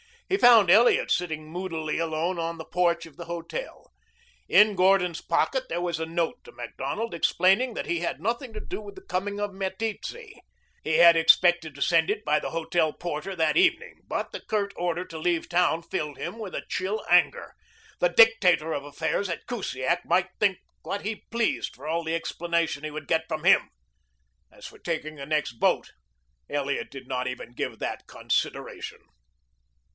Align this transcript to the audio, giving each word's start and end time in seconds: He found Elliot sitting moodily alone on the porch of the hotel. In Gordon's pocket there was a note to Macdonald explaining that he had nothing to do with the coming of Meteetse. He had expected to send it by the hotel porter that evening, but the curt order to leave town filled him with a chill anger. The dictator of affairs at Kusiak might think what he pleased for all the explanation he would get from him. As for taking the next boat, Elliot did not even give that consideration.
He 0.27 0.37
found 0.37 0.71
Elliot 0.71 1.11
sitting 1.11 1.51
moodily 1.51 1.99
alone 1.99 2.39
on 2.39 2.57
the 2.57 2.65
porch 2.65 3.05
of 3.05 3.17
the 3.17 3.25
hotel. 3.25 3.91
In 4.47 4.75
Gordon's 4.75 5.21
pocket 5.21 5.65
there 5.67 5.81
was 5.81 5.99
a 5.99 6.05
note 6.05 6.43
to 6.45 6.53
Macdonald 6.53 7.13
explaining 7.13 7.73
that 7.73 7.85
he 7.85 7.99
had 7.99 8.19
nothing 8.21 8.53
to 8.53 8.61
do 8.61 8.81
with 8.81 8.95
the 8.95 9.03
coming 9.03 9.39
of 9.39 9.53
Meteetse. 9.53 10.41
He 10.83 10.93
had 10.95 11.17
expected 11.17 11.75
to 11.75 11.81
send 11.83 12.09
it 12.09 12.23
by 12.23 12.39
the 12.39 12.49
hotel 12.49 12.93
porter 12.93 13.35
that 13.35 13.57
evening, 13.57 13.99
but 14.07 14.31
the 14.31 14.39
curt 14.39 14.73
order 14.77 15.03
to 15.05 15.19
leave 15.19 15.49
town 15.49 15.83
filled 15.83 16.17
him 16.17 16.39
with 16.39 16.55
a 16.55 16.65
chill 16.67 17.05
anger. 17.09 17.53
The 17.99 18.09
dictator 18.09 18.73
of 18.73 18.85
affairs 18.85 19.29
at 19.29 19.45
Kusiak 19.45 20.05
might 20.05 20.29
think 20.39 20.59
what 20.81 21.01
he 21.05 21.25
pleased 21.29 21.75
for 21.75 21.85
all 21.87 22.03
the 22.05 22.15
explanation 22.15 22.85
he 22.85 22.89
would 22.91 23.07
get 23.09 23.27
from 23.27 23.43
him. 23.43 23.69
As 24.51 24.65
for 24.65 24.79
taking 24.79 25.17
the 25.17 25.27
next 25.27 25.59
boat, 25.59 25.91
Elliot 26.49 26.89
did 26.89 27.05
not 27.07 27.27
even 27.27 27.51
give 27.51 27.79
that 27.79 28.07
consideration. 28.07 28.99